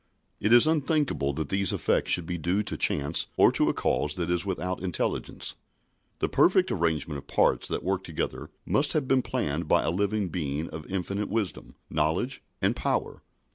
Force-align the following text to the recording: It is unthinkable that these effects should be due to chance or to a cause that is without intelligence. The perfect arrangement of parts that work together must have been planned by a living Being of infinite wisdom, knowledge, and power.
It 0.39 0.51
is 0.51 0.65
unthinkable 0.65 1.31
that 1.33 1.49
these 1.49 1.71
effects 1.71 2.09
should 2.09 2.25
be 2.25 2.39
due 2.39 2.63
to 2.63 2.75
chance 2.75 3.27
or 3.37 3.51
to 3.51 3.69
a 3.69 3.73
cause 3.75 4.15
that 4.15 4.31
is 4.31 4.47
without 4.47 4.81
intelligence. 4.81 5.53
The 6.17 6.27
perfect 6.27 6.71
arrangement 6.71 7.19
of 7.19 7.27
parts 7.27 7.67
that 7.67 7.83
work 7.83 8.03
together 8.03 8.49
must 8.65 8.93
have 8.93 9.07
been 9.07 9.21
planned 9.21 9.67
by 9.67 9.83
a 9.83 9.91
living 9.91 10.29
Being 10.29 10.69
of 10.71 10.87
infinite 10.91 11.29
wisdom, 11.29 11.75
knowledge, 11.91 12.41
and 12.63 12.75
power. 12.75 13.21